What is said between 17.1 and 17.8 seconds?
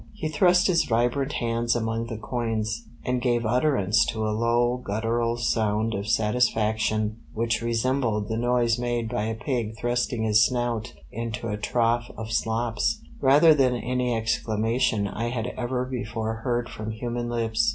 lips.